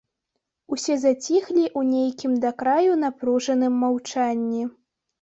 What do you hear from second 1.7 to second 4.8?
нейкім да краю напружаным маўчанні.